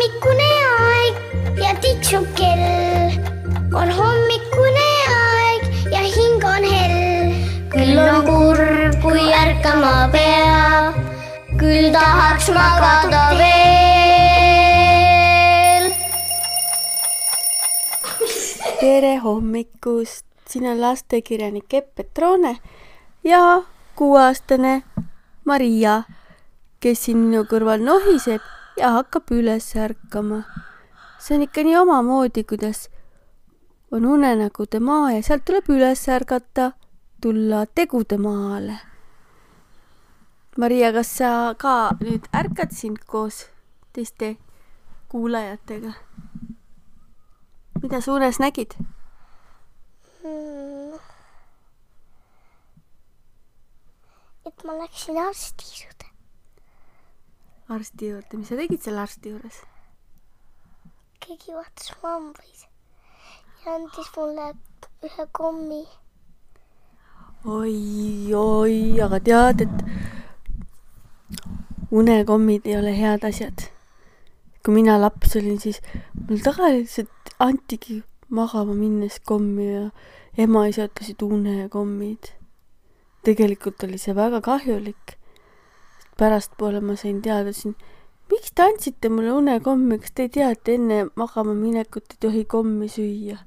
hommikune 0.00 0.52
aeg 0.80 1.16
ja 1.60 1.74
tiksub 1.76 2.24
kell. 2.32 3.12
on 3.76 3.90
hommikune 3.92 4.84
aeg 5.12 5.62
ja 5.92 6.00
hing 6.00 6.44
on 6.44 6.64
hell. 6.64 7.34
küll 7.68 7.98
on 8.00 8.24
kurb, 8.24 8.96
kui 9.02 9.20
ärkama 9.28 10.08
peab, 10.14 10.94
küll 11.60 11.92
tahaks 11.92 12.48
magada 12.48 13.36
veel. 13.36 13.50
tere 18.80 19.16
hommikust, 19.20 20.24
siin 20.48 20.64
on 20.66 20.80
lastekirjanik 20.80 21.74
Epp 21.74 21.94
Petrone 21.94 22.56
ja 23.24 23.62
kuueaastane 23.96 24.82
Maria, 25.44 26.02
kes 26.80 27.04
siin 27.04 27.18
minu 27.26 27.44
kõrval 27.44 27.84
nohiseb 27.84 28.40
ja 28.80 28.90
hakkab 28.96 29.30
üles 29.36 29.76
ärkama. 29.76 30.42
see 31.20 31.36
on 31.36 31.42
ikka 31.44 31.62
nii 31.62 31.76
omamoodi, 31.76 32.44
kuidas 32.48 32.88
on 33.92 34.06
unenägude 34.06 34.80
maa 34.80 35.12
ja 35.12 35.22
sealt 35.22 35.44
tuleb 35.44 35.68
üles 35.68 36.06
ärgata, 36.08 36.72
tulla 37.20 37.66
tegude 37.66 38.16
maale. 38.16 38.78
Maria, 40.56 40.92
kas 40.92 41.10
sa 41.18 41.30
ka 41.58 41.74
nüüd 42.00 42.24
ärkad 42.34 42.72
siin 42.72 42.96
koos 43.06 43.44
teiste 43.92 44.36
kuulajatega? 45.08 45.92
mida 47.82 48.00
sa 48.00 48.12
unes 48.12 48.40
nägid? 48.40 48.76
et 54.46 54.64
ma 54.64 54.72
läksin 54.82 55.18
arsti 55.20 55.64
juurde. 55.80 56.09
Arsti 57.76 58.10
juurde, 58.12 58.38
mis 58.38 58.48
sa 58.50 58.58
tegid 58.58 58.82
seal 58.82 58.98
arsti 58.98 59.34
juures? 59.34 59.60
keegi 61.20 61.52
vaatas 61.54 61.90
mu 62.00 62.08
hambaid 62.08 62.60
ja 63.64 63.74
andis 63.76 64.08
mulle 64.16 64.46
ühe 65.06 65.24
kommi. 65.38 65.82
oi, 67.56 67.76
oi, 68.34 68.78
aga 69.04 69.18
tead, 69.28 69.66
et 69.66 69.78
unekommid 72.00 72.66
ei 72.66 72.76
ole 72.78 72.94
head 72.96 73.26
asjad. 73.28 73.68
kui 74.64 74.74
mina 74.74 74.96
laps 75.00 75.36
olin, 75.36 75.60
siis 75.60 75.78
mul 76.26 76.40
tavaliselt 76.44 77.34
antigi 77.38 78.02
magama 78.28 78.74
minnes 78.74 79.20
kommi 79.30 79.66
ja 79.68 79.84
ema-isa 80.38 80.88
ütlesid 80.88 81.22
unekommid. 81.26 82.32
tegelikult 83.24 83.84
oli 83.84 83.98
see 83.98 84.14
väga 84.16 84.40
kahjulik. 84.40 85.19
Pärastpoole 86.20 86.80
ma 86.84 86.96
sain 87.00 87.22
teada 87.24 87.52
siin, 87.56 87.76
miks 88.30 88.52
te 88.54 88.66
andsite 88.66 89.08
mulle 89.12 89.32
unekommi, 89.32 89.98
kas 90.02 90.12
te 90.14 90.28
ei 90.28 90.34
tea, 90.36 90.50
et 90.54 90.68
enne 90.68 91.06
magama 91.16 91.54
minekut 91.56 92.14
ei 92.14 92.20
tohi 92.26 92.44
kommi 92.44 92.88
süüa? 92.92 93.38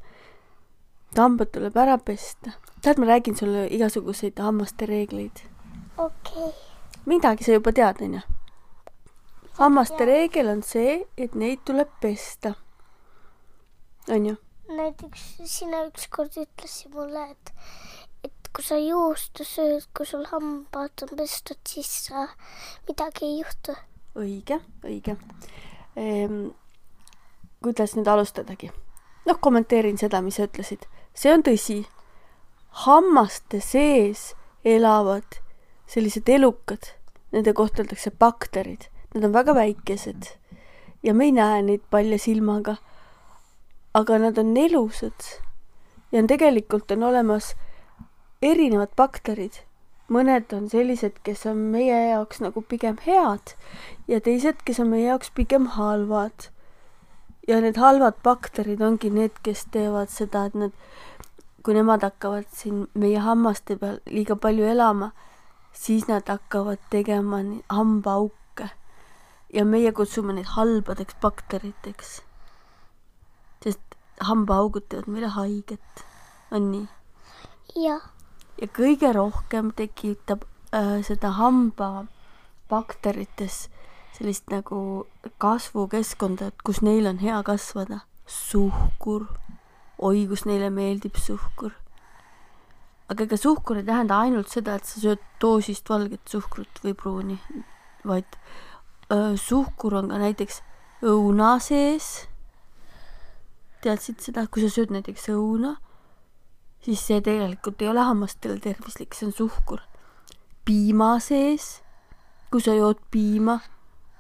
hambad 1.18 1.52
tuleb 1.54 1.76
ära 1.78 1.98
pesta. 1.98 2.52
tead, 2.82 2.98
ma 2.98 3.06
räägin 3.06 3.36
sulle 3.38 3.68
igasuguseid 3.68 4.40
hammaste 4.40 4.86
reegleid. 4.86 5.44
okei 5.98 6.48
okay., 6.48 6.52
midagi 7.06 7.44
sa 7.44 7.52
juba 7.52 7.72
tead, 7.72 8.02
onju. 8.02 8.22
hammaste 9.60 10.06
reegel 10.06 10.50
on 10.50 10.64
see, 10.64 11.04
et 11.18 11.36
neid 11.36 11.62
tuleb 11.66 11.94
pesta. 12.02 12.56
onju? 14.10 14.36
näiteks 14.74 15.24
sina 15.46 15.86
ükskord 15.86 16.34
ütlesid 16.40 16.94
mulle, 16.96 17.30
et, 17.32 17.54
et 18.03 18.03
kui 18.54 18.66
sa 18.66 18.78
juustu 18.78 19.46
sööd, 19.48 19.88
kui 19.98 20.06
sul 20.06 20.28
hambad 20.30 21.06
on 21.06 21.16
pestud, 21.18 21.58
siis 21.68 21.90
sa 22.08 22.28
midagi 22.88 23.26
ei 23.26 23.40
juhtu. 23.40 23.76
õige, 24.16 24.60
õige 24.86 25.18
ehm,. 25.98 26.52
kuidas 27.64 27.96
nüüd 27.98 28.08
alustadagi? 28.08 28.70
noh, 29.26 29.40
kommenteerin 29.40 29.98
seda, 29.98 30.22
mis 30.22 30.38
sa 30.38 30.46
ütlesid. 30.50 30.86
see 31.14 31.34
on 31.34 31.44
tõsi. 31.44 31.80
hammaste 32.86 33.62
sees 33.62 34.34
elavad 34.64 35.42
sellised 35.88 36.30
elukad, 36.30 36.94
nende 37.32 37.54
kohta 37.54 37.84
öeldakse 37.84 38.12
bakterid, 38.12 38.88
nad 39.14 39.26
on 39.26 39.34
väga 39.34 39.54
väikesed 39.58 40.30
ja 41.04 41.14
me 41.14 41.26
ei 41.26 41.36
näe 41.36 41.62
neid 41.62 41.84
palja 41.92 42.20
silmaga. 42.20 42.78
aga 43.94 44.18
nad 44.18 44.38
on 44.38 44.58
elusad 44.58 45.26
ja 46.12 46.20
on 46.20 46.28
tegelikult 46.28 46.92
on 46.92 47.04
olemas 47.04 47.56
erinevad 48.44 48.92
bakterid 49.00 49.64
mõned 50.12 50.52
on 50.56 50.68
sellised, 50.72 51.20
kes 51.24 51.46
on 51.50 51.60
meie 51.74 51.96
jaoks 52.12 52.42
nagu 52.44 52.62
pigem 52.68 52.98
head 53.06 53.54
ja 54.10 54.20
teised, 54.24 54.62
kes 54.66 54.82
on 54.84 54.92
meie 54.92 55.08
jaoks 55.08 55.32
pigem 55.36 55.70
halvad. 55.78 56.50
ja 57.48 57.60
need 57.62 57.78
halvad 57.78 58.16
bakterid 58.24 58.82
ongi 58.82 59.10
need, 59.12 59.36
kes 59.44 59.66
teevad 59.72 60.10
seda, 60.10 60.46
et 60.48 60.56
nad, 60.56 60.72
kui 61.64 61.76
nemad 61.76 62.04
hakkavad 62.04 62.48
siin 62.56 62.88
meie 62.94 63.20
hammaste 63.20 63.76
peal 63.80 64.00
liiga 64.08 64.36
palju 64.36 64.68
elama, 64.76 65.12
siis 65.74 66.08
nad 66.08 66.28
hakkavad 66.28 66.80
tegema 66.90 67.42
hambaauke. 67.70 68.70
ja 69.54 69.66
meie 69.66 69.92
kutsume 69.92 70.34
neid 70.34 70.52
halbadeks 70.56 71.16
bakteriteks. 71.22 72.22
sest 73.64 74.00
hambaaugud 74.20 74.90
teevad 74.90 75.08
meile 75.08 75.28
haiget, 75.28 76.06
on 76.52 76.72
nii? 76.72 76.88
jah, 77.76 78.13
ja 78.62 78.68
kõige 78.68 79.14
rohkem 79.16 79.72
tekitab 79.76 80.44
äh, 80.74 81.04
seda 81.06 81.30
hambabakterites 81.38 83.70
sellist 84.14 84.50
nagu 84.54 85.06
kasvukeskkonda, 85.42 86.52
et 86.52 86.60
kus 86.66 86.82
neil 86.86 87.08
on 87.10 87.18
hea 87.22 87.44
kasvada. 87.44 88.00
suhkur, 88.26 89.26
oi 90.00 90.28
kus 90.28 90.46
neile 90.46 90.70
meeldib 90.70 91.16
suhkur. 91.20 91.72
aga 93.10 93.24
ega 93.24 93.38
suhkur 93.38 93.78
ei 93.78 93.84
tähenda 93.84 94.20
ainult 94.20 94.50
seda, 94.50 94.76
et 94.76 94.86
sa 94.86 95.00
sööd 95.00 95.20
doosist 95.42 95.90
valget 95.90 96.30
suhkrut 96.30 96.80
või 96.84 96.94
pruuni, 96.94 97.40
vaid 98.06 98.26
öö, 99.12 99.38
suhkur 99.38 99.94
on 100.00 100.10
ka 100.10 100.18
näiteks 100.18 100.62
õuna 101.04 101.58
sees. 101.60 102.28
teadsid 103.84 104.22
seda, 104.24 104.46
kui 104.48 104.64
sa 104.64 104.72
sööd 104.72 104.94
näiteks 104.96 105.28
õuna, 105.34 105.76
siis 106.84 107.08
see 107.08 107.22
tegelikult 107.24 107.82
ei 107.82 107.90
ole 107.92 108.04
hammastele 108.04 108.60
tervislik, 108.60 109.16
see 109.16 109.28
on 109.30 109.34
suhkur. 109.34 109.82
piima 110.66 111.18
sees, 111.20 111.82
kui 112.52 112.62
sa 112.64 112.76
jood 112.76 113.00
piima, 113.12 113.60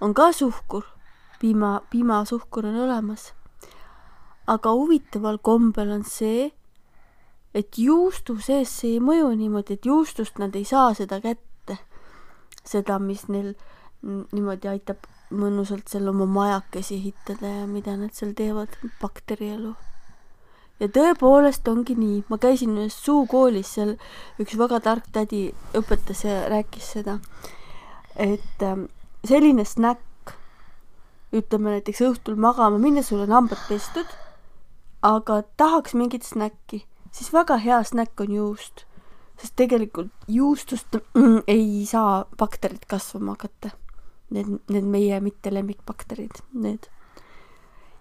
on 0.02 0.14
ka 0.14 0.32
suhkur. 0.32 0.84
piima, 1.40 1.82
piimasuhkur 1.90 2.66
on 2.66 2.80
olemas. 2.88 3.34
aga 4.48 4.72
huvitaval 4.72 5.38
kombel 5.38 5.92
on 5.92 6.04
see, 6.04 6.52
et 7.54 7.78
juustu 7.78 8.40
sees 8.40 8.70
see 8.80 8.98
ei 8.98 9.00
mõju 9.00 9.36
niimoodi, 9.36 9.74
et 9.74 9.86
juustust 9.86 10.40
nad 10.40 10.56
ei 10.56 10.66
saa 10.66 10.94
seda 10.94 11.22
kätte. 11.22 11.78
seda, 12.64 13.00
mis 13.00 13.28
neil 13.28 13.56
niimoodi 14.04 14.68
aitab 14.68 15.08
mõnusalt 15.32 15.88
seal 15.90 16.08
oma 16.08 16.26
majakesi 16.26 16.96
ehitada 16.96 17.50
ja 17.60 17.66
mida 17.68 17.96
nad 17.98 18.14
seal 18.14 18.36
teevad, 18.38 18.76
bakterielu 19.02 19.74
ja 20.84 20.90
tõepoolest 20.92 21.68
ongi 21.72 21.96
nii, 21.96 22.24
ma 22.28 22.38
käisin 22.42 22.76
ühes 22.76 22.96
suukoolis, 23.06 23.72
seal 23.78 23.96
üks 24.42 24.58
väga 24.60 24.82
tark 24.84 25.08
tädi 25.16 25.46
õpetas 25.78 26.26
ja 26.26 26.44
rääkis 26.52 26.90
seda, 26.98 27.20
et 28.20 28.66
ähm, 28.66 28.88
selline 29.28 29.66
snäkk, 29.68 30.34
ütleme 31.34 31.78
näiteks 31.78 32.04
õhtul 32.10 32.36
magama 32.40 32.82
minnes, 32.82 33.08
sul 33.10 33.24
on 33.24 33.32
hambad 33.34 33.62
pestud, 33.70 34.10
aga 35.04 35.42
tahaks 35.60 35.96
mingit 35.98 36.28
snäkki, 36.28 36.84
siis 37.16 37.32
väga 37.34 37.58
hea 37.64 37.80
snäkk 37.88 38.26
on 38.28 38.36
juust, 38.36 38.84
sest 39.40 39.56
tegelikult 39.60 40.12
juustust 40.28 41.00
ei 41.56 41.86
saa 41.90 42.26
bakterid 42.38 42.84
kasvama 42.92 43.38
hakata. 43.38 43.78
Need, 44.34 44.48
need 44.72 44.86
meie 44.90 45.20
mitte 45.22 45.52
lemmikbakterid, 45.54 46.40
need. 46.58 46.88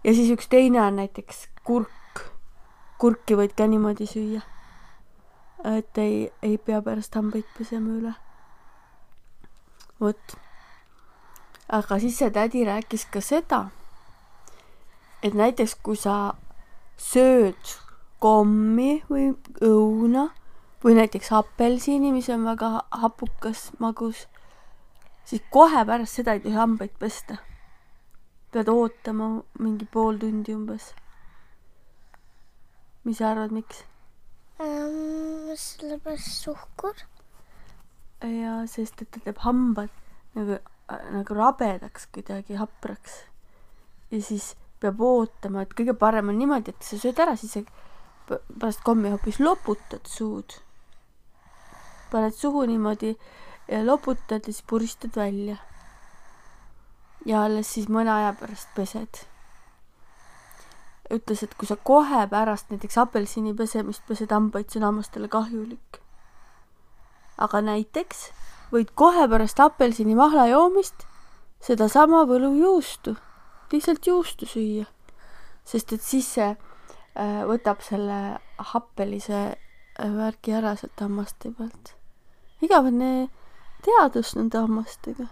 ja 0.00 0.14
siis 0.16 0.30
üks 0.32 0.46
teine 0.48 0.80
on 0.80 0.96
näiteks 0.96 1.42
kurk 1.66 1.90
kurki 3.02 3.34
võid 3.34 3.56
ka 3.58 3.66
niimoodi 3.66 4.06
süüa. 4.06 4.42
et 5.64 5.98
ei, 5.98 6.30
ei 6.42 6.56
pea 6.58 6.80
pärast 6.82 7.14
hambaid 7.14 7.46
pesema 7.58 7.96
üle. 7.98 8.14
vot. 10.00 10.36
aga 11.68 11.98
siis 11.98 12.18
see 12.18 12.30
tädi 12.30 12.64
rääkis 12.68 13.06
ka 13.10 13.20
seda, 13.20 13.60
et 15.22 15.34
näiteks 15.34 15.74
kui 15.82 15.98
sa 15.98 16.34
sööd 16.98 17.74
kommi 18.22 19.02
või 19.10 19.32
õuna 19.66 20.28
või 20.84 20.94
näiteks 20.98 21.32
apelsini, 21.34 22.12
mis 22.12 22.30
on 22.30 22.46
väga 22.46 22.84
hapukas, 23.02 23.70
magus, 23.78 24.26
siis 25.24 25.42
kohe 25.50 25.84
pärast 25.86 26.22
seda 26.22 26.38
ei 26.38 26.46
tohi 26.46 26.54
hambaid 26.54 26.98
pesta. 26.98 27.42
pead 28.52 28.68
ootama 28.68 29.40
mingi 29.58 29.86
pool 29.90 30.18
tundi 30.20 30.54
umbes 30.54 30.92
mis 33.04 33.18
sa 33.18 33.32
arvad, 33.32 33.52
miks? 33.54 33.84
ähm, 34.62 35.56
sellepärast 35.56 36.44
suhkur. 36.44 36.94
ja 38.22 38.62
sest, 38.70 39.02
et 39.02 39.10
ta 39.10 39.20
teeb 39.24 39.40
hambad 39.42 39.90
nagu, 40.36 40.58
nagu 40.88 41.34
rabedaks 41.34 42.06
kuidagi 42.14 42.58
hapraks. 42.60 43.24
ja 44.10 44.22
siis 44.22 44.52
peab 44.82 45.00
ootama, 45.00 45.62
et 45.62 45.74
kõige 45.78 45.94
parem 45.98 46.30
on 46.30 46.38
niimoodi, 46.38 46.74
et 46.74 46.86
sa 46.86 46.98
sööd 46.98 47.18
ära, 47.22 47.36
siis 47.38 47.56
sa 47.56 47.62
pärast 48.28 48.82
kommi 48.86 49.10
hoopis 49.10 49.40
loputad 49.40 50.06
suud. 50.06 50.58
paned 52.10 52.34
suhu 52.36 52.64
niimoodi 52.68 53.16
ja 53.68 53.82
loputad 53.86 54.46
ja 54.46 54.52
siis 54.52 54.62
puristad 54.62 55.16
välja. 55.16 55.56
ja 57.26 57.44
alles 57.44 57.74
siis 57.74 57.88
mõne 57.88 58.10
aja 58.10 58.32
pärast 58.38 58.74
pesed. 58.76 59.26
ütles, 61.10 61.42
et 61.42 61.54
kui 61.58 61.66
sa 61.66 61.76
kohe 61.76 62.26
pärast 62.30 62.70
näiteks 62.70 62.98
apelsini 63.02 63.54
pesemist 63.56 64.04
pesed 64.06 64.32
hambaid, 64.32 64.70
see 64.70 64.80
on 64.80 64.88
hammastele 64.90 65.28
kahjulik. 65.28 66.00
aga 67.42 67.60
näiteks 67.64 68.30
võid 68.72 68.92
kohe 68.94 69.26
pärast 69.28 69.60
apelsini 69.60 70.14
mahla 70.14 70.46
joomist 70.46 71.06
sedasama 71.62 72.24
võlujuustu, 72.28 73.16
lihtsalt 73.72 74.06
juustu 74.06 74.46
süüa. 74.46 74.86
sest 75.64 75.92
et 75.92 76.02
siis 76.02 76.28
see 76.34 76.48
äh, 76.48 77.42
võtab 77.48 77.82
selle 77.82 78.38
happelise 78.72 79.42
äh, 79.42 80.10
värgi 80.16 80.52
ära 80.52 80.76
sealt 80.76 81.00
hammaste 81.00 81.52
pealt. 81.58 81.94
igavene 82.62 83.28
teadus 83.82 84.36
nende 84.36 84.58
hammastega. 84.58 85.26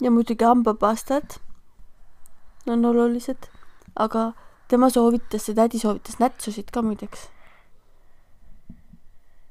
ja 0.00 0.10
muidugi 0.10 0.44
hambapastad 0.44 1.40
on 2.66 2.84
olulised, 2.84 3.48
aga 3.96 4.32
tema 4.68 4.90
soovitas, 4.90 5.46
see 5.46 5.56
tädi 5.58 5.80
soovitas 5.82 6.18
nätsusid 6.22 6.70
ka 6.74 6.82
muideks. 6.82 7.28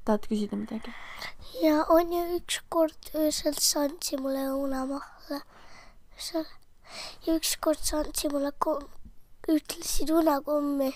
tahad 0.05 0.25
küsida 0.29 0.57
midagi? 0.57 0.93
ja 1.61 1.85
on 1.89 2.13
ju 2.13 2.23
ükskord 2.39 3.11
öösel 3.15 3.53
sa 3.59 3.85
andsid 3.85 4.19
mulle 4.19 4.47
unamahla 4.53 5.41
seal 6.17 6.47
ja 7.27 7.35
ükskord 7.35 7.83
sa 7.83 8.01
andsid 8.01 8.33
mulle 8.33 8.51
kom-, 8.65 8.89
ütlesid 9.47 10.09
unakommi 10.09 10.93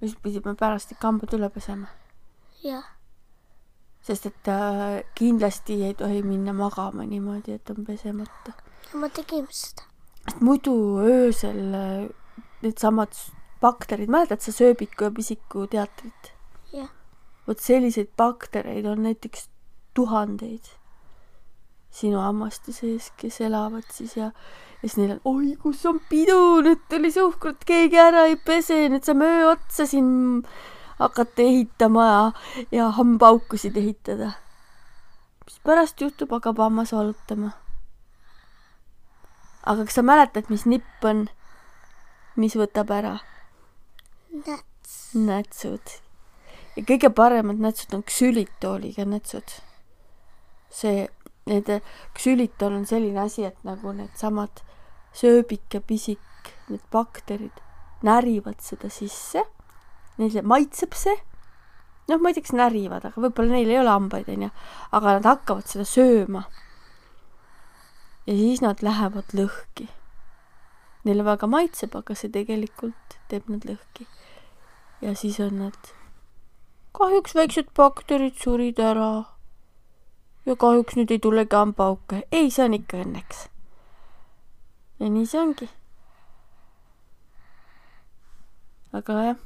siis 0.00 0.16
pidime 0.22 0.54
pärast 0.54 0.92
ikka 0.92 1.08
hambad 1.08 1.34
üle 1.36 1.48
pesema, 1.50 1.88
ja 2.62 2.82
sest 4.06 4.28
et 4.30 4.48
äh, 4.52 5.02
kindlasti 5.18 5.80
ei 5.88 5.94
tohi 5.98 6.22
minna 6.22 6.54
magama 6.54 7.06
niimoodi, 7.08 7.56
et 7.58 7.70
on 7.70 7.84
pesemata. 7.86 8.54
ma 8.94 9.08
tegin 9.08 9.48
seda. 9.50 9.82
Sest 10.26 10.42
muidu 10.44 10.76
öösel 11.02 11.74
äh, 11.74 12.08
needsamad 12.62 13.14
bakterid, 13.60 14.10
mäletad 14.12 14.42
sa 14.44 14.52
sööbiku 14.52 15.08
ja 15.08 15.10
pisiku 15.10 15.66
teatrit? 15.70 16.32
jah, 16.72 16.90
vot 17.46 17.60
selliseid 17.62 18.10
baktereid 18.16 18.86
on 18.86 19.06
näiteks 19.06 19.48
tuhandeid 19.94 20.76
sinu 21.96 22.20
hammaste 22.20 22.74
sees, 22.76 23.10
kes 23.16 23.40
elavad 23.46 23.86
siis 23.94 24.16
ja, 24.18 24.30
ja 24.82 24.88
siis 24.88 24.98
neil 25.00 25.14
on, 25.16 25.20
oi, 25.30 25.52
kus 25.60 25.84
on 25.88 26.00
pidu, 26.10 26.60
nüüd 26.64 26.82
tuli 26.90 27.10
suhkrut, 27.12 27.64
keegi 27.68 28.00
ära 28.00 28.26
ei 28.30 28.36
pese, 28.36 28.82
nüüd 28.92 29.06
saame 29.06 29.28
öö 29.38 29.52
otsa 29.54 29.86
siin 29.88 30.08
hakata 31.00 31.44
ehitama 31.44 32.08
ja, 32.08 32.24
ja 32.72 32.90
hambaaukusid 32.98 33.76
ehitada. 33.80 34.34
mis 35.46 35.60
pärast 35.64 36.00
juhtub, 36.00 36.32
hakkab 36.36 36.58
hammas 36.58 36.92
valutama. 36.92 37.54
Aga 39.66 39.86
kas 39.86 39.98
sa 39.98 40.04
mäletad, 40.06 40.50
mis 40.52 40.66
nipp 40.66 41.04
on, 41.04 41.26
mis 42.38 42.56
võtab 42.58 42.92
ära? 42.94 43.18
näts. 44.46 44.96
nätsud. 45.14 45.94
ja 46.76 46.84
kõige 46.86 47.10
paremad 47.10 47.60
nätsud 47.62 47.94
on 47.98 48.02
ksülitooliga 48.06 49.06
nätsud. 49.08 49.58
see, 50.70 51.06
need 51.46 51.70
ksülitol 52.14 52.74
on 52.80 52.86
selline 52.86 53.20
asi, 53.20 53.46
et 53.46 53.58
nagu 53.64 53.92
needsamad 53.92 54.62
sööbik 55.16 55.74
ja 55.74 55.80
pisik, 55.80 56.52
need 56.68 56.82
bakterid 56.92 57.62
närivad 58.04 58.60
seda 58.60 58.90
sisse, 58.92 59.46
neile 60.20 60.42
maitseb 60.42 60.94
see, 60.94 61.16
noh, 62.10 62.20
ma 62.20 62.30
ei 62.30 62.36
tea, 62.36 62.44
kas 62.46 62.56
närivad, 62.56 63.06
aga 63.08 63.22
võib-olla 63.24 63.56
neil 63.56 63.72
ei 63.72 63.80
ole 63.80 63.92
hambaid, 63.92 64.28
onju, 64.30 64.50
aga 64.98 65.16
nad 65.16 65.28
hakkavad 65.32 65.70
seda 65.70 65.86
sööma. 65.88 66.44
Ja 68.26 68.34
siis 68.34 68.60
nad 68.60 68.82
lähevad 68.82 69.34
lõhki. 69.34 69.88
Neile 71.06 71.24
väga 71.24 71.46
maitseb, 71.46 71.94
aga 71.94 72.14
see 72.18 72.32
tegelikult 72.34 73.18
teeb 73.30 73.46
nad 73.50 73.66
lõhki. 73.68 74.08
Ja 75.00 75.14
siis 75.14 75.38
on 75.40 75.60
nad 75.60 75.92
kahjuks 76.96 77.34
väiksed 77.36 77.70
bakterid 77.76 78.38
surid 78.42 78.80
ära. 78.82 79.10
Ja 80.46 80.56
kahjuks 80.56 80.96
nüüd 80.98 81.12
ei 81.14 81.22
tulegi 81.22 81.56
hambaauke 81.56 82.22
ei 82.32 82.50
see 82.50 82.64
on 82.64 82.78
ikka 82.78 83.02
õnneks. 83.04 83.46
Ja 84.98 85.10
nii 85.12 85.26
see 85.28 85.42
ongi. 85.42 85.70
Aga 88.96 89.22
jah 89.28 89.44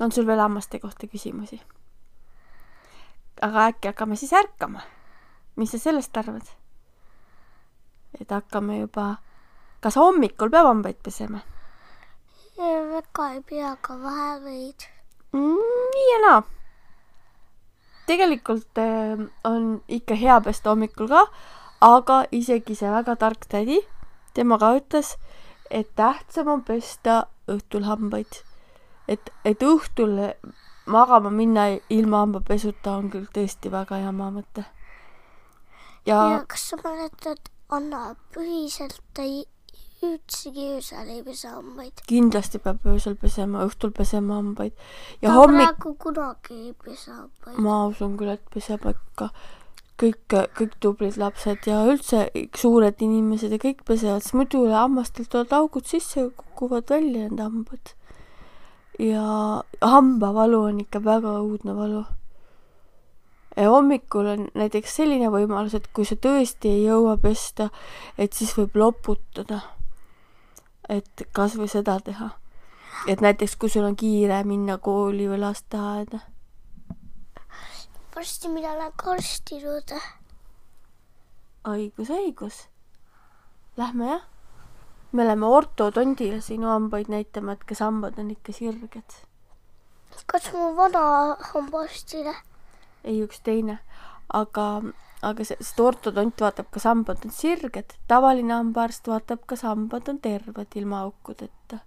on 0.00 0.12
sul 0.12 0.26
veel 0.28 0.40
hammaste 0.42 0.78
kohta 0.78 1.08
küsimusi? 1.08 1.60
Aga 3.40 3.70
äkki 3.70 3.88
hakkame 3.88 4.16
siis 4.20 4.32
ärkama? 4.36 4.84
Mis 5.56 5.72
sa 5.72 5.80
sellest 5.80 6.16
arvad 6.16 6.59
et 8.18 8.30
hakkame 8.30 8.80
juba 8.80 9.16
kas 9.80 9.96
hommikul 9.96 10.50
peab 10.50 10.66
hambaid 10.72 10.98
pesema 11.02 11.44
väga 12.60 13.28
ei 13.34 13.40
pea, 13.48 13.72
aga 13.72 13.96
vähe 14.02 14.32
võid. 14.44 14.86
mm, 15.32 15.76
nii 15.94 16.08
ja 16.12 16.18
naa. 16.26 16.42
tegelikult 18.06 18.78
äh, 18.78 19.22
on 19.44 19.82
ikka 19.88 20.14
hea 20.14 20.40
pesta 20.40 20.70
hommikul 20.70 21.08
ka, 21.08 21.26
aga 21.80 22.24
isegi 22.32 22.74
see 22.74 22.90
väga 22.90 23.16
tark 23.16 23.46
tädi, 23.48 23.80
tema 24.34 24.58
ka 24.58 24.74
ütles, 24.76 25.16
et 25.70 25.94
tähtsam 25.96 26.48
on 26.48 26.64
pesta 26.64 27.26
õhtul 27.48 27.86
hambaid. 27.88 28.42
et, 29.08 29.30
et 29.44 29.62
õhtul 29.62 30.34
magama 30.86 31.30
minna 31.30 31.68
ilma 31.88 32.24
hambapesuta 32.24 32.98
on 32.98 33.10
küll 33.10 33.30
tõesti 33.32 33.70
väga 33.70 34.02
jama 34.04 34.30
mõte. 34.30 34.66
ja, 36.06 36.20
ja 36.36 36.44
kas 36.48 36.68
sa 36.70 36.76
mäletad, 36.84 37.40
Anna 37.70 38.16
põhiselt 38.34 39.22
ei, 39.22 39.44
üldsegi 40.02 40.66
öösel 40.74 41.08
ei 41.12 41.22
pesa 41.22 41.54
hambaid. 41.54 42.02
kindlasti 42.08 42.58
peab 42.58 42.86
öösel 42.88 43.14
pesema, 43.20 43.66
õhtul 43.68 43.92
pesema 43.94 44.40
hambaid 44.40 44.72
ja 45.22 45.34
hommik, 45.36 45.76
praegu 45.76 45.94
kunagi 46.06 46.56
ei 46.56 46.74
pesa 46.84 47.14
hambaid. 47.14 47.58
ma 47.62 47.86
usun 47.92 48.16
küll, 48.18 48.32
et 48.34 48.46
peseb 48.54 48.86
ikka 48.90 49.30
kõik, 50.00 50.36
kõik 50.56 50.76
tublid 50.80 51.18
lapsed 51.20 51.66
ja 51.68 51.82
üldse 51.88 52.26
suured 52.56 53.02
inimesed 53.04 53.52
ja 53.52 53.60
kõik 53.60 53.84
pesevad, 53.88 54.24
sest 54.24 54.36
muidu 54.38 54.64
hammastelt 54.72 55.30
tulevad 55.32 55.52
augud 55.60 55.88
sisse 55.88 56.20
ja 56.20 56.30
kukuvad 56.36 56.88
välja 56.90 57.28
need 57.28 57.42
hambad. 57.44 57.94
ja 58.98 59.62
hambavalu 59.80 60.62
on 60.70 60.80
ikka 60.82 61.04
väga 61.04 61.36
õudne 61.44 61.76
valu. 61.76 62.04
Hommikul 63.56 64.26
on 64.26 64.48
näiteks 64.54 64.96
selline 65.00 65.30
võimalus, 65.32 65.74
et 65.74 65.88
kui 65.92 66.04
sa 66.04 66.14
tõesti 66.14 66.70
ei 66.70 66.84
jõua 66.84 67.16
pesta, 67.18 67.70
et 68.18 68.32
siis 68.32 68.54
võib 68.58 68.76
loputada. 68.76 69.60
et 70.88 71.22
kasvõi 71.32 71.68
seda 71.68 72.00
teha. 72.00 72.30
et 73.06 73.20
näiteks, 73.20 73.56
kui 73.56 73.70
sul 73.70 73.84
on 73.84 73.96
kiire 73.96 74.44
minna 74.44 74.78
kooli 74.78 75.28
või 75.28 75.38
lasteaeda 75.38 76.20
varsti 78.20 78.48
mina 78.48 78.74
lähen 78.76 78.92
ka 79.00 79.12
arsti 79.14 79.58
juurde. 79.62 79.98
õigus, 81.68 82.10
õigus. 82.12 82.56
Lähme 83.80 84.10
jah. 84.10 84.26
me 85.12 85.24
läheme 85.24 85.46
ortodondile 85.46 86.40
sinu 86.44 86.68
hambaid 86.68 87.08
näitama, 87.08 87.54
et 87.56 87.64
kas 87.64 87.80
hambad 87.80 88.18
on 88.18 88.30
ikka 88.34 88.52
sirged. 88.52 89.16
kas 90.26 90.50
mu 90.52 90.74
vana 90.76 91.04
hambaarstile? 91.52 92.34
Ei 93.04 93.20
üks 93.24 93.40
teine, 93.44 93.78
aga, 94.34 94.66
aga 95.26 95.46
see, 95.46 95.58
sest 95.60 95.80
ortodont 95.84 96.42
vaatab, 96.44 96.70
kas 96.74 96.86
hambad 96.88 97.24
on 97.26 97.34
sirged, 97.34 97.96
tavaline 98.10 98.54
hambaarst 98.56 99.08
vaatab, 99.10 99.46
kas 99.50 99.64
hambad 99.66 100.08
on 100.12 100.20
terved 100.24 100.76
ilma 100.80 101.04
aukudeta. 101.06 101.80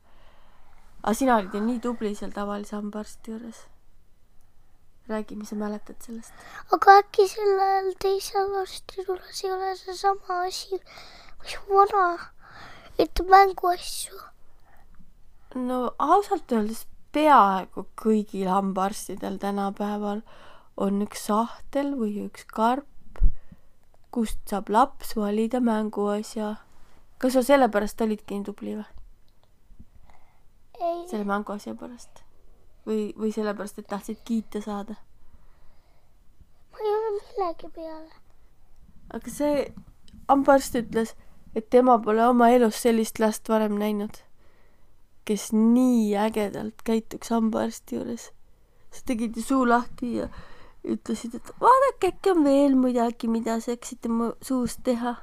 aga 1.04 1.14
sina 1.20 1.38
olid 1.38 1.54
ju 1.54 1.62
nii 1.62 1.80
tubli 1.84 2.14
seal 2.16 2.32
tavalise 2.32 2.76
hambaarsti 2.76 3.32
juures. 3.32 3.66
räägi, 5.08 5.36
mis 5.36 5.50
sa 5.50 5.56
mäletad 5.56 6.00
sellest? 6.00 6.34
aga 6.72 7.00
äkki 7.02 7.28
sellel 7.28 7.94
teisel 8.00 8.56
arstil 8.62 9.04
juures 9.08 9.44
ei 9.44 9.52
ole 9.52 9.76
seesama 9.76 10.44
asi, 10.48 10.80
mis 11.44 11.58
vana 11.70 12.08
ütleb 13.00 13.30
mänguasju. 13.30 14.18
no 15.68 15.78
ausalt 16.00 16.52
öeldes 16.52 16.88
peaaegu 17.14 17.86
kõigil 18.00 18.50
hambaarstidel 18.50 19.38
tänapäeval 19.42 20.24
on 20.78 21.02
üks 21.06 21.28
sahtel 21.28 21.94
või 22.00 22.26
üks 22.26 22.46
karp, 22.50 23.22
kust 24.14 24.42
saab 24.50 24.70
laps 24.70 25.16
valida 25.18 25.62
mänguasja. 25.62 26.56
kas 27.18 27.34
sa 27.34 27.44
sellepärast 27.44 28.02
olidki 28.02 28.38
nii 28.38 28.46
tubli 28.46 28.76
või? 28.78 28.90
ei, 30.82 31.08
selle 31.10 31.26
mänguasja 31.30 31.76
pärast? 31.76 32.24
või, 32.88 33.14
või 33.18 33.32
sellepärast, 33.32 33.80
et 33.80 33.88
tahtsid 33.88 34.22
kiita 34.26 34.62
saada? 34.62 34.98
ma 36.74 36.82
ei 36.82 36.94
ole 36.98 37.16
millegi 37.20 37.70
peale. 37.76 38.12
aga 39.14 39.34
see 39.38 39.66
hambaarst 40.28 40.78
ütles, 40.82 41.16
et 41.56 41.70
tema 41.70 42.00
pole 42.02 42.26
oma 42.28 42.50
elus 42.50 42.82
sellist 42.82 43.20
last 43.22 43.50
varem 43.50 43.78
näinud, 43.78 44.24
kes 45.26 45.52
nii 45.54 46.16
ägedalt 46.18 46.82
käituks 46.84 47.30
hambaarsti 47.30 48.00
juures. 48.00 48.32
sa 48.92 49.06
tegid 49.06 49.38
ju 49.38 49.44
suu 49.44 49.68
lahti 49.70 50.16
ja 50.18 50.30
ütlesid, 50.84 51.36
et 51.40 51.54
vaadake, 51.62 52.12
äkki 52.14 52.34
on 52.34 52.44
veel 52.44 52.76
midagi, 52.76 53.30
mida 53.32 53.60
saaksite 53.64 54.12
mu 54.12 54.34
suust 54.42 54.84
teha. 54.84 55.16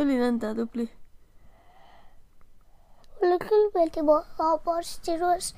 oli 0.00 0.14
nõnda 0.16 0.54
tubli 0.56 0.86
mulle 3.20 3.36
küll 3.42 3.66
meeldib 3.74 4.08
hambaarsti 4.38 5.16
juures, 5.20 5.50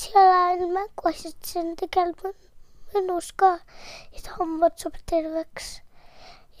seal 0.00 0.30
ajal 0.38 0.64
mänguasjad, 0.74 1.36
see 1.46 1.60
on 1.62 1.70
tegelikult 1.78 2.48
mõnus 2.94 3.30
ka, 3.42 3.52
et 4.18 4.26
hambad 4.38 4.74
saab 4.82 4.98
terveks. 5.10 5.68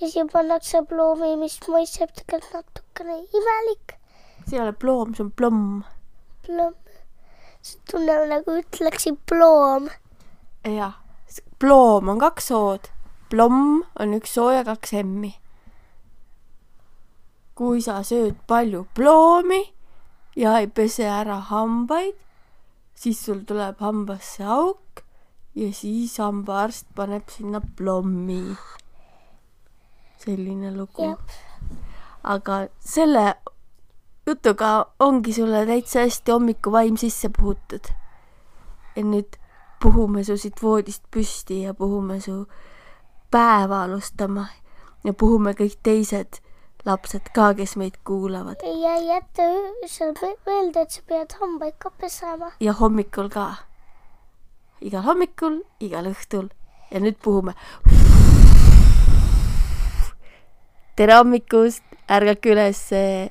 ja 0.00 0.10
siia 0.10 0.24
pannakse 0.30 0.82
ploomi, 0.90 1.34
mis 1.40 1.58
maitseb 1.74 2.14
tegelikult 2.20 2.54
natukene 2.54 3.18
imelik. 3.40 3.96
see 4.46 4.58
ei 4.58 4.62
ole 4.62 4.76
ploom, 4.84 5.14
see 5.14 5.26
on 5.26 5.34
plomm. 5.42 5.82
plomm. 6.46 6.78
See 7.64 7.80
tunneb 7.88 8.26
nagu 8.28 8.58
ütleksin 8.60 9.16
ploom. 9.28 9.88
jah, 10.68 10.98
ploom 11.58 12.10
on 12.12 12.20
kaks 12.20 12.50
O-d, 12.52 12.90
plomm 13.32 13.84
on 14.00 14.16
üks 14.18 14.36
O 14.40 14.50
ja 14.52 14.64
kaks 14.68 14.92
M-i. 15.00 15.32
kui 17.54 17.80
sa 17.80 18.02
sööd 18.04 18.36
palju 18.50 18.84
ploomi 18.98 19.62
ja 20.36 20.58
ei 20.60 20.66
pese 20.66 21.06
ära 21.08 21.38
hambaid, 21.50 22.16
siis 22.98 23.22
sul 23.24 23.44
tuleb 23.48 23.80
hambasse 23.80 24.44
auk 24.44 25.04
ja 25.54 25.70
siis 25.72 26.18
hambaarst 26.18 26.90
paneb 26.98 27.30
sinna 27.32 27.62
plommi. 27.76 28.42
selline 30.20 30.76
lugu. 30.76 31.14
aga 32.24 32.66
selle 32.80 33.26
jutuga 34.26 34.86
ongi 34.98 35.32
sulle 35.32 35.66
täitsa 35.66 36.00
hästi 36.00 36.32
hommikuvaim 36.32 36.96
sisse 36.96 37.28
puhutud. 37.28 37.84
ja 38.96 39.02
nüüd 39.02 39.36
puhume 39.82 40.24
su 40.24 40.36
siit 40.36 40.62
voodist 40.62 41.02
püsti 41.10 41.62
ja 41.62 41.74
puhume 41.74 42.20
su 42.20 42.46
päeva 43.30 43.82
alustama 43.82 44.46
ja 45.04 45.12
puhume 45.12 45.52
kõik 45.58 45.76
teised 45.82 46.40
lapsed 46.84 47.28
ka, 47.34 47.54
kes 47.54 47.76
meid 47.76 47.96
kuulavad. 48.04 48.56
ja 48.62 48.96
jäta 49.02 49.42
öösel 49.42 50.14
meelde, 50.46 50.80
et 50.80 50.90
sa 50.90 51.02
pead 51.06 51.36
hambaid 51.40 51.74
ka 51.78 51.90
pesema. 51.90 52.52
ja 52.60 52.72
hommikul 52.72 53.28
ka. 53.28 53.54
igal 54.80 55.02
hommikul, 55.02 55.60
igal 55.80 56.08
õhtul 56.12 56.48
ja 56.90 57.00
nüüd 57.00 57.20
puhume. 57.22 57.54
tere 60.96 61.16
hommikust, 61.16 61.84
ärgake 62.08 62.52
ülesse. 62.52 63.30